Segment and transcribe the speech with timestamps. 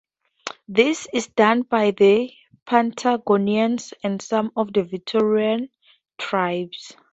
[0.67, 2.31] This is done by the
[2.65, 5.69] Patagonians and some of the Victorian
[6.17, 6.97] tribes.